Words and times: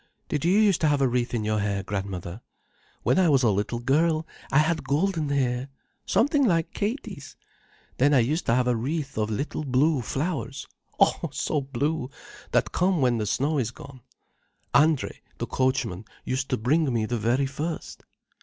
"Did 0.29 0.43
you 0.43 0.57
used 0.57 0.81
to 0.81 0.87
have 0.87 0.99
a 0.99 1.07
wreath 1.07 1.31
in 1.35 1.43
your 1.43 1.59
hair, 1.59 1.83
grandmother?" 1.83 2.41
"When 3.03 3.19
I 3.19 3.29
was 3.29 3.43
a 3.43 3.51
little 3.51 3.77
girl, 3.77 4.25
I 4.51 4.57
had 4.57 4.83
golden 4.83 5.29
hair, 5.29 5.69
something 6.07 6.43
like 6.43 6.73
Katie's. 6.73 7.35
Then 7.99 8.11
I 8.11 8.17
used 8.17 8.47
to 8.47 8.55
have 8.55 8.67
a 8.67 8.75
wreath 8.75 9.15
of 9.15 9.29
little 9.29 9.63
blue 9.63 10.01
flowers, 10.01 10.67
oh, 10.99 11.29
so 11.31 11.61
blue, 11.61 12.09
that 12.49 12.71
come 12.71 12.99
when 12.99 13.19
the 13.19 13.27
snow 13.27 13.59
is 13.59 13.69
gone. 13.69 14.01
Andrey, 14.73 15.21
the 15.37 15.45
coachman, 15.45 16.05
used 16.25 16.49
to 16.49 16.57
bring 16.57 16.91
me 16.91 17.05
the 17.05 17.19
very 17.19 17.45
first." 17.45 18.01